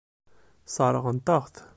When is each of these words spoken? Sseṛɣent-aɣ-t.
Sseṛɣent-aɣ-t. 0.67 1.55